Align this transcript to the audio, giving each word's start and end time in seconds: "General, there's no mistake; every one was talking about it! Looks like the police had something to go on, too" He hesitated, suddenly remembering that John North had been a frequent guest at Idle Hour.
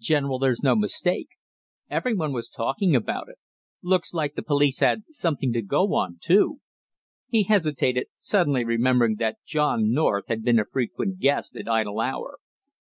"General, 0.00 0.40
there's 0.40 0.64
no 0.64 0.74
mistake; 0.74 1.28
every 1.88 2.12
one 2.12 2.32
was 2.32 2.48
talking 2.48 2.96
about 2.96 3.28
it! 3.28 3.36
Looks 3.82 4.12
like 4.12 4.34
the 4.34 4.42
police 4.42 4.80
had 4.80 5.04
something 5.10 5.52
to 5.52 5.62
go 5.62 5.94
on, 5.94 6.18
too" 6.20 6.60
He 7.30 7.44
hesitated, 7.44 8.08
suddenly 8.18 8.64
remembering 8.64 9.14
that 9.20 9.38
John 9.46 9.92
North 9.92 10.24
had 10.26 10.42
been 10.42 10.58
a 10.58 10.64
frequent 10.64 11.20
guest 11.20 11.54
at 11.54 11.68
Idle 11.68 12.00
Hour. 12.00 12.40